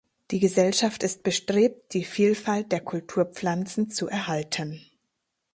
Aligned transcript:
Die 0.31 0.39
Gesellschaft 0.39 1.03
ist 1.03 1.21
bestrebt, 1.21 1.93
die 1.93 2.05
Vielfalt 2.05 2.71
der 2.71 2.81
Kulturpflanzen 2.81 3.91
zu 3.91 4.07
erhalten. 4.07 4.81